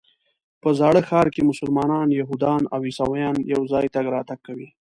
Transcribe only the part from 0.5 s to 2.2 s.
په زاړه ښار کې مسلمانان،